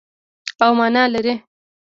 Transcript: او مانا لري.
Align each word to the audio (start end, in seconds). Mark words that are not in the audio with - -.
او 0.63 0.71
مانا 0.79 1.03
لري. 1.13 1.33